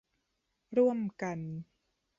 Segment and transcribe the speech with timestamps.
[0.77, 1.39] ร่วมกัน